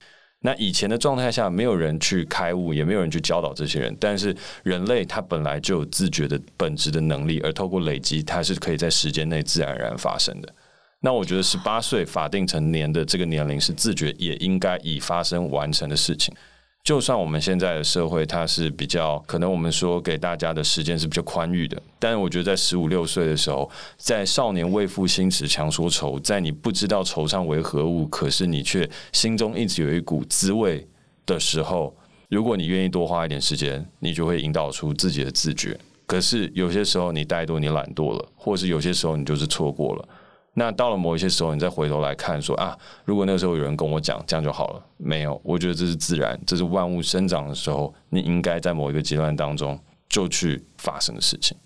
[0.43, 3.95] 那以前的状态下，没有人去开悟，也没有人去教导这些人。
[3.99, 10.51] 但是人类他本来就有自觉的本质的能力，而透过累积，它是可以在时间内自然而然发生的。
[10.99, 16.34] 那我觉得十八岁法定成年的这个年龄是自觉也应该已发生完成的事情。
[16.83, 30.87] 就算我们现在的社会，它是比较可能我们说给大家的时间是比较宽裕的，但是我觉得在十五六岁的时候，在少年为赋新词强说愁，在你不知道惆怅为何物，可是你却心中一直有一股滋味
[31.27, 31.95] 的时候，
[32.29, 35.79] 如果你愿意多花一点时间，你就会引导出自己的自觉。
[36.07, 40.09] 可是有些时候你怠惰，你懒惰了，或是有些时候你就是错过了。
[40.53, 44.85] 那到了某一些时候，你再回头来看，说啊，如果那个时候有人跟我讲，这样就好了。
[44.97, 51.57] 没有，我觉得这是自然，这是万物生长的时候，你应该在某一个阶段当中就去发生的事情，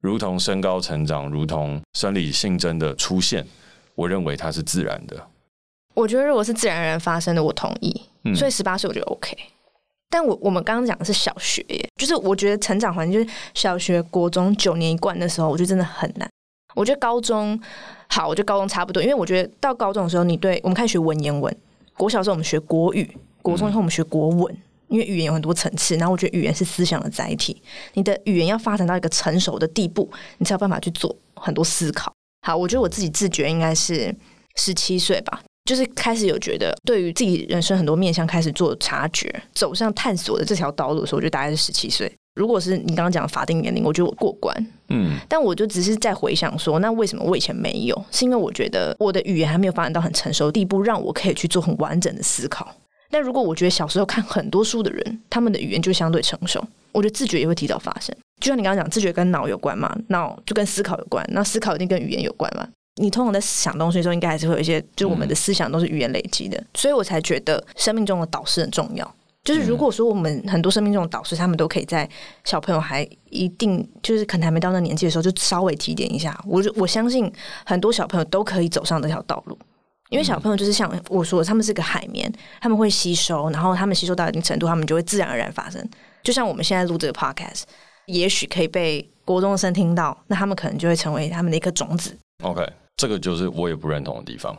[0.00, 3.44] 如同身高成长，如同生理性征的出现，
[3.96, 5.20] 我认为它是自然的。
[5.94, 8.02] 我觉得如果是自然而然发生的，我同意。
[8.36, 9.36] 所以十八岁我觉得 OK。
[9.36, 9.50] 嗯、
[10.08, 16.30] 但我我们刚刚讲的是小学耶，就是我觉得成长环境就是小学、国中九年一贯的时候，我觉得真的很难。
[16.76, 17.60] 我觉得高中。
[18.08, 21.54] 好，我觉得高中差不多，因为我觉得到高中的时候，你对我们开始学文言文。
[21.96, 23.08] 国小的时候我们学国语，
[23.42, 24.56] 国中以后我们学国文，
[24.88, 25.96] 因为语言有很多层次。
[25.96, 27.60] 然后我觉得语言是思想的载体，
[27.94, 32.12] 你的语言要发展到一个成熟的地步，你才有办法去做很多思考。
[32.46, 34.14] 好，我觉得我自己自觉应该是
[34.56, 42.10] 十七岁吧，就是开始有觉得对于自己人生很多面向开始做察觉，走上探索的这条道路的时候，我觉得大概是十七岁。
[42.38, 44.56] 如果是你刚刚讲的法定年龄，我觉得我过关，
[44.90, 48.04] 嗯，但我就只是在回想说，那为什么我以前没有？
[48.12, 52.72] 是因为我觉得我的语言还没有发展到很成熟的地步，让我可以去做很完整的思考。
[53.10, 58.14] 但如果我觉得小时候看很多书的人，他们的语言就相对成熟，我觉得自觉也会提早发生。
[58.40, 62.68] 就像你刚刚讲，自觉跟脑有关嘛，脑就跟思考有关，那思考一定跟语言有关嘛。
[63.00, 69.14] 你通常在想东西的时候，应该还是会有一些，就我们的思想都是语言累积的，嗯、所以我才觉得生命中的导师很重要。
[69.48, 72.06] 就是如果说我们很多生命这种导师，他们都可以在
[72.44, 76.38] 小朋友还一定就是可能还没到那年纪的时候，就稍微提点一下。
[76.46, 77.32] 我就我相信
[77.64, 79.58] 很多小朋友都可以走上这条道路，
[80.10, 82.30] 因为小朋友就是像我说的，他们是个海绵，
[82.60, 85.82] 他们会吸收，然后他们吸收到一定程度，他们就会自然而然发生。
[86.22, 87.62] 就像我们现在录这个 podcast，
[88.04, 92.14] 也许可以被国中生听到，那他们可能就会成为他们的一颗种子。
[92.42, 94.54] OK，这个就是我也不认同的地方。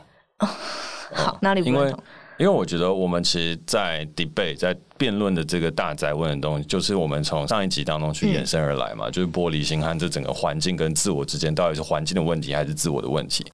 [1.12, 2.02] 好，哪里不认同？
[2.40, 13.44] 因为我觉得我们其实，在 debate 在辩论的这个大哉问的东西，就是我们从上一集当中去衍生而来嘛，嗯、就是玻璃心和这整个环境跟自我之间，到底是环境的问题还是自我的问题？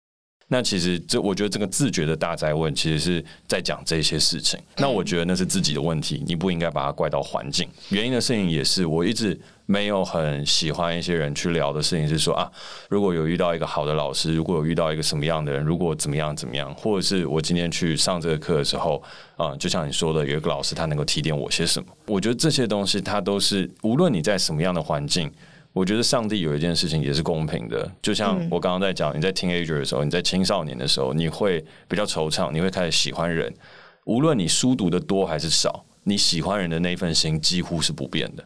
[0.46, 4.57] 那其实这，我觉得这个自觉的大哉问，其实是在讲这些事情。
[4.77, 7.68] 那我觉得那是自己的问题，你不应该把它怪到环境。
[7.88, 12.50] 原因的事情也是，我一直没有很喜欢一些人去聊的事情，是说啊，
[12.88, 19.02] 如果有遇到一个好的老师，如果有遇到一个什么样的人，如果怎么样怎么样，或者是我今天去上这个课的时候，
[19.37, 21.88] 啊、呃，就像你说的，有一个老师他能够提点我些什么？
[22.07, 25.31] 我觉得这些东西，它都是无论你在什么样的环境。
[25.72, 33.52] 我觉得上帝有一件事情也是公平的，就像我刚刚在讲，你在 teenager 的时候，你在青少年的时候，你会比较惆怅，你会开始喜欢人，
[34.05, 38.42] 无论你书读的多还是少，你喜欢人的那份心几乎是不变的。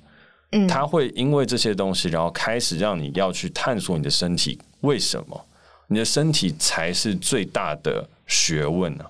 [0.52, 5.46] 嗯，他会因为这些东西，然后开始让你要去探索你的身体，为什么？
[5.88, 9.04] 你的身体才是最大的学问呢？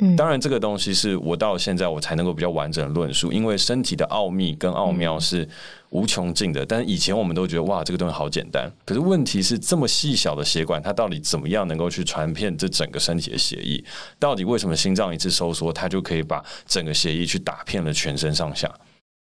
[0.00, 5.48] 嗯，当然，这个东西是我到现在我才能够比较完整的论述，因为身体的奥秘跟奥妙是
[5.90, 6.66] 无穷尽的。
[6.66, 8.68] 但是以前我们都觉得哇，这个东西好简单。
[8.84, 13.82] 可是问题是，这么细小的血管，它到底怎么样能够去传遍这整个身体的血液？
[14.18, 18.68] 到底为什么心脏一次收缩，它就可以把整个血液去打遍了全身上下？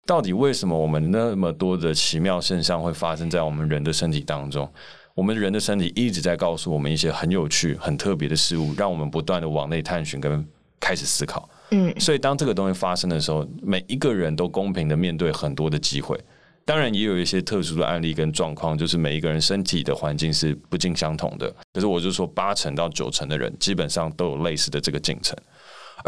[0.08, 4.66] 到底为什么我们那么多的奇妙现象会发生在我们人的身体当中？
[5.14, 10.44] 我们人的身体一直在告诉我们一些很有趣、很特别的事物，让我们不断的往内探寻跟。
[10.80, 16.16] 开始思考，嗯，所以当这个东西发生的时候，每一个人都公平的面对很多的机会。
[16.64, 21.52] 当然，也有一些特殊的案例跟状况，就是每一个人身体的环境是不尽相同的。
[21.72, 25.36] 可是，我就说八成到九成的人，基本上都有类似的这个进程。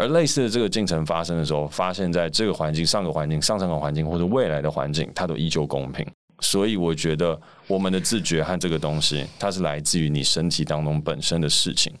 [0.01, 6.03] 而类似的这个进程发生的时候，发现在这个环境、上个环境、上上个环境或者未来的环境，它都依旧公平。
[6.39, 11.93] 所以，我觉得我们的自觉和这个东西，它是来自于你身体当中本身的事情。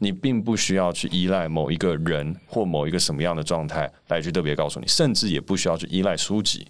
[0.00, 6.66] 你并不需要去依赖某一个人或某一个什么样的状态来去特别告诉你，甚至也不需要去依赖书籍。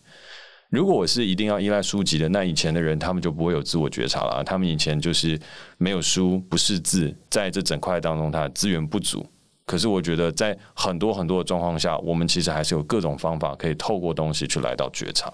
[0.68, 4.42] 如果我是一定要依赖书籍的，那以前的人他们就不会有自我觉察了。
[4.42, 5.38] 他们以前就是
[5.78, 9.24] 没有书，不识字，在这整块当中，他的资源不足。
[9.64, 15.32] 可是我觉得，在很多很多的状况下，我们其实还是有各种方法可以透过东西去来到觉察。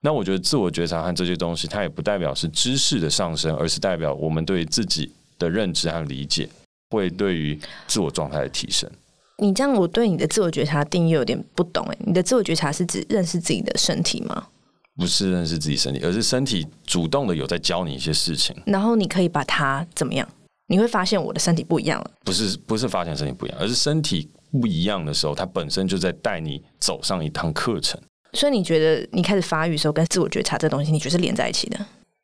[0.00, 6.48] 那我觉得自我觉察和这些东西，它也不代表是知识的上升，而是代表我们对自己的认知和理解。
[6.90, 8.86] 会对于自我状态的提升，
[9.38, 11.96] 你这样，我对你的自我觉察定义有点不懂哎。
[12.00, 14.48] 你的自我觉察是指认识自己的身体吗？
[14.94, 20.28] 不是认识自己身体，而是身体主动的有在教你一些事情，然后你可以把它怎么样？
[20.72, 22.10] 你会发现我的身体不一样了。
[22.24, 28.00] 不是，不是发现身体不一样，而是身体不一样的时候，它本身就在带你走上一趟课程。
[28.32, 31.78] 所以你觉得你开始发育的时候，跟自我觉察这东西，你觉得是连在一起的？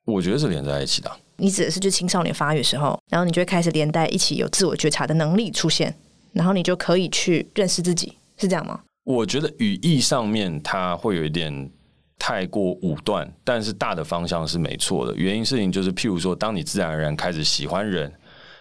[0.07, 1.11] 我觉得是连在一起的。
[1.37, 5.95] 你指的是就青少年发育的时候，然后你就会开始连带一起有自我觉察的能力出现，
[6.33, 8.81] 然后你就可以去认识自己，是这样吗？
[9.05, 11.71] 我觉得语义上面它会有一点
[12.19, 15.15] 太过武断，但是大的方向是没错的。
[15.15, 18.11] 原因事情就是，譬如说，当你自然而然开始喜欢人，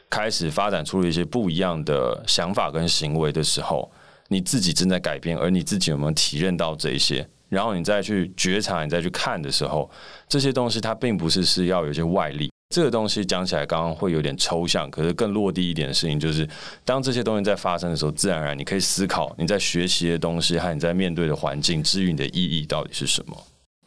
[0.10, 3.92] 开始发展出了一些不一样的想法跟行为的时候，
[4.30, 7.28] 你自己正在改变，而你自己有没有体认到这些？
[7.50, 9.90] 然后你再去觉察，你再去看的时候，
[10.28, 12.52] 这些东西它并不是是要有一些外力。
[12.76, 16.46] 这个东西讲起来刚刚会有点抽象，可是更落地一点的事情就是，
[16.84, 23.38] 当这些东西在发生的时候，自然而然你可以思考你在学习的东西和你在面对的环境，至于你的意义到底是什么。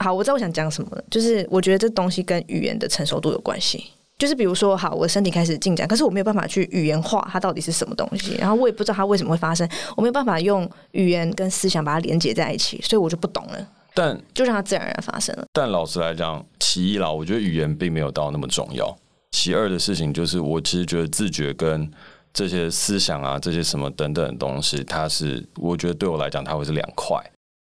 [0.03, 3.91] 好，我知道我想讲什么了，就是我觉得这东西跟语言的成熟度有关系。
[4.21, 13.67] 就是比如说，好，我的身体开始进展，可是我没有办法去语言化它到底是什么东西，然后我也不知道它为什么会发生，我没有办法用语言跟思想把它连接在一起，所以我就不懂了。
[13.95, 15.45] 但就让它自然而然发生了。
[15.55, 18.95] 但老实来讲，其一啦，我觉得语言并没有到那么重要。
[19.31, 21.91] 其二的事情就是，我其实觉得自觉跟
[22.35, 27.19] 这些思想啊，这些什么等等的东西，它是我觉得对我来讲，它会是两块。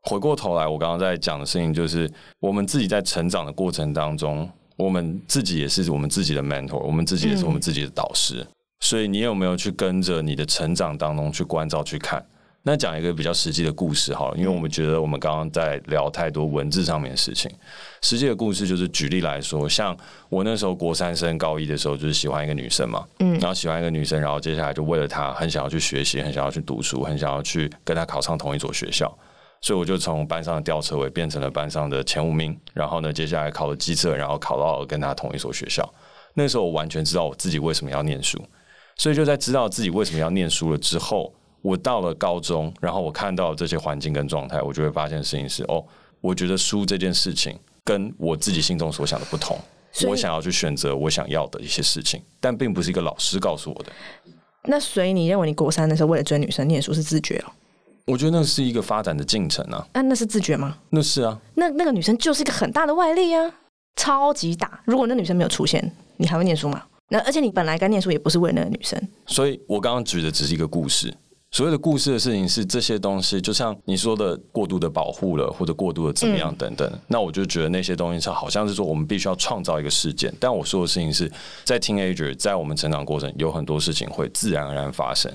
[0.03, 2.11] 回过头来，我刚刚在讲的事情就是，
[2.41, 4.47] 我们自己在成长的过程当中。
[4.77, 8.37] 我们自己也是我们自己的 mentor，我们自己也是我们自己的导师。
[8.41, 8.47] 嗯。
[8.81, 12.25] 所以你有没有去跟着你的成长当中去关照去看？
[12.65, 17.51] 那讲一个比较实际的故事好了，因为我们觉得我们刚刚在聊太多文字上面的事情。
[18.03, 19.97] 实际的故事就是举例来说，像
[20.29, 29.13] 我那时候国三升高一的时候，就是喜欢一个女生嘛，嗯，然后喜欢一个女生，然后接下来就为了她很想要去学习，很想要去读书，很想要去跟她考上同一所学校。
[29.63, 35.89] 所以我就从班上的吊车尾变成了班上的前五名，然后呢，接下来考了机测，然后考到了跟他同一所学校。
[36.35, 38.43] 那时候我完全知道我自己为什么要念书，
[38.97, 45.85] 所以就在知道自己为什么要念书了之后，我到了高中，然后我看到这些环境跟状态，我就会发现事情是哦，
[46.21, 49.57] 我觉得书这件事情跟我自己心中所想的不同，
[50.09, 53.93] 我想要去选择我想要的一些事情，但并不是一个老师告诉我的。
[54.65, 57.53] 那所以你认为你国三的时候为了追女生念书是自觉哦？
[58.07, 59.87] 我觉得那是一个发展的进程啊。
[59.95, 60.77] 那那是自觉吗？
[60.91, 61.39] 那是啊。
[61.55, 63.51] 那那个女生就是一个很大的外力啊，
[63.97, 64.81] 超级大。
[64.85, 66.83] 如果那女生没有出现，你还会念书吗？
[67.09, 69.01] 那而且你本来该念书也不是为了那个女生。
[69.27, 71.15] 所以我刚刚举的只是一个故事。
[71.55, 76.89] 所谓的故事的事情是这些东西，就像你说的过度的保护了，或者过度的怎么样等等。
[76.91, 76.99] 嗯。
[77.09, 80.33] 那我就觉得那些东西是好像是说我们必须要创造一个事件。
[80.41, 81.31] 但我说的事情是
[81.63, 85.31] 在 teenager，在我们成长过程有很多事情会自然而然发生。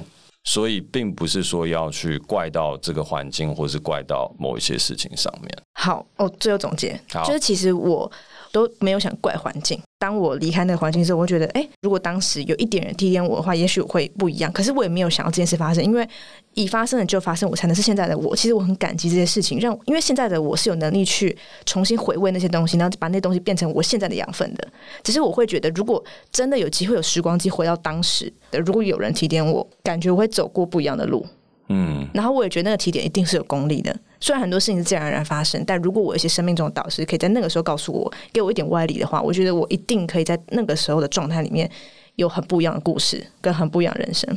[0.48, 5.52] 所以并不是说要去怪到这个环境，或是怪到某一些事情上面。
[5.74, 8.10] 好哦，最后总结就是，其实我
[8.52, 9.80] 都没有想怪环境。
[10.00, 14.52] 当我离开那个环境的时候，我觉得，哎，如果当时有一点人提点我的话，也许我会不一样。
[14.52, 16.08] 可是我也没有想到这件事发生，因为
[16.54, 18.36] 已发生了就发生，我才能是现在的我。
[18.36, 21.36] 其实我很感激这些事情，让因为现在的我是有能力去
[21.66, 24.68] 重新回味那些东西，然后把那东西变成我现在的养分的。
[25.04, 31.26] 只是我会觉得，如果真的有机会有时光机回到当时的，如果有人提点我，感觉我会走过不一样的路。
[31.70, 33.94] 嗯，然后我也觉得那个提点一定是有功力的。
[34.20, 41.70] 虽然很多事情是自然而然发生，但如果我有一些生命中的导师可以在那个时候告诉我，给我一点歪理的话，我觉得我一定可以在那个时候的状态里面
[42.16, 44.30] 有很不一样的故事，跟很不一样的人生。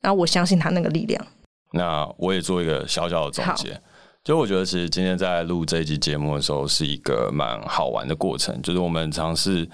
[0.00, 1.26] 然后我相信他那个力量。
[1.72, 3.80] 那我也做一个小小的总结，
[4.24, 9.68] 就我觉得其实今天在录这一集节目的时候是一个蛮好玩的过程，就是我们尝试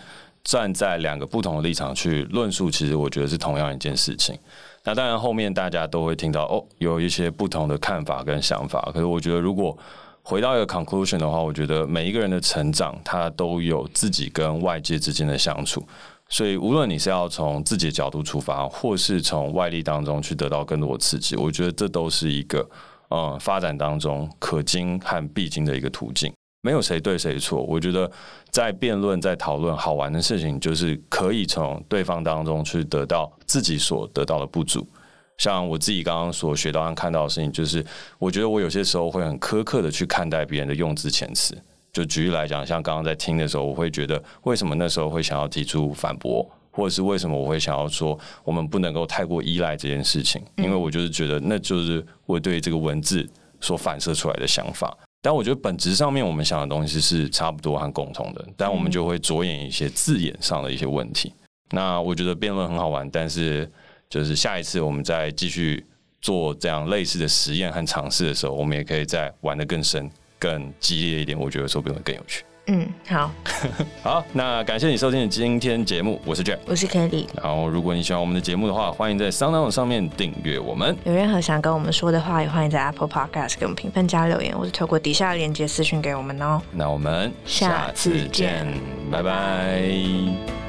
[0.44, 4.38] 站在两个不同的立场去论述，其实我觉得是同样一件事情。
[4.86, 8.80] 那当然，后面大家都会听到哦，有一些不同的看法跟想法。
[8.94, 9.76] 可是我觉得，如果
[10.22, 15.84] 回到一个 conclusion 的话，我觉得每一个人的成长，他都有自己跟外界之间的相处。
[16.28, 22.64] 所以，无论你是要从自己的角度出发，或是从外力当中去得到更多的刺激，我觉得这都是一个
[23.10, 26.32] 嗯发展当中可经和必经的一个途径。
[26.66, 28.10] 没有谁对谁错，我觉得
[28.50, 34.84] 在辩论、在讨论好玩的事情，就是可以从对方当中去得到自己所得到的不足。
[35.38, 37.86] 像我自己刚刚所学到和看到的事情，就是
[38.18, 41.56] 我觉得我有些时候会很苛刻的去看待别人的用字遣词。
[41.92, 53.24] 就举例来讲，像刚刚在听的时候，我会觉得为什么那时候会想要提出反驳，或者是为什么我会想要说我们不能够太过依赖这件事情，因为我就是觉得那就是我对这个文字
[53.60, 54.92] 所反射出来的想法。
[55.22, 61.32] 但我觉得本质上面我们想的东西是差不多和共同的，但我们就会着眼一些字眼上的一些问题。
[61.70, 63.68] 那我觉得辩论很好玩，但是
[64.08, 65.84] 就是下一次我们再继续
[66.20, 70.08] 做这样类似的实验和尝试的时候，我们也可以再玩得更深、
[70.38, 71.36] 更激烈一点。
[71.36, 72.44] 我觉得说不定会更有趣。
[72.68, 73.30] 嗯，好，
[74.02, 77.26] 好，那感谢你收听今天节目，我是 Jack，我是 Kelly。
[77.34, 80.96] 然后，如果你喜欢我们的节目的话，欢迎在 SoundOn 上面订阅我们。
[81.04, 86.60] 有任何想跟我们说的话，也欢迎在 Apple Podcast 给我们评分加留言，或是透过底下的链接私讯给我们哦。
[86.72, 88.66] 那我们下次见，下次见，
[89.12, 90.65] 拜拜。